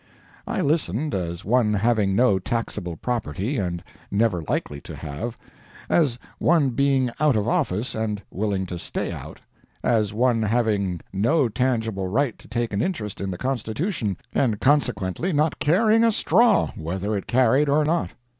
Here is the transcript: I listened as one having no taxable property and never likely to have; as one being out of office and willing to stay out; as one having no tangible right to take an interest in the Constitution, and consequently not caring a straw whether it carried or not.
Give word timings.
I 0.47 0.61
listened 0.61 1.13
as 1.13 1.45
one 1.45 1.75
having 1.75 2.15
no 2.15 2.39
taxable 2.39 2.95
property 2.97 3.57
and 3.59 3.83
never 4.09 4.41
likely 4.41 4.81
to 4.81 4.95
have; 4.95 5.37
as 5.89 6.17
one 6.39 6.71
being 6.71 7.11
out 7.19 7.35
of 7.35 7.47
office 7.47 7.93
and 7.93 8.19
willing 8.31 8.65
to 8.65 8.79
stay 8.79 9.11
out; 9.11 9.41
as 9.83 10.11
one 10.11 10.41
having 10.41 11.01
no 11.13 11.49
tangible 11.49 12.07
right 12.07 12.35
to 12.39 12.47
take 12.47 12.73
an 12.73 12.81
interest 12.81 13.21
in 13.21 13.29
the 13.29 13.37
Constitution, 13.37 14.17
and 14.33 14.59
consequently 14.59 15.31
not 15.31 15.59
caring 15.59 16.03
a 16.03 16.11
straw 16.11 16.71
whether 16.75 17.15
it 17.15 17.27
carried 17.27 17.69
or 17.69 17.85
not. 17.85 18.09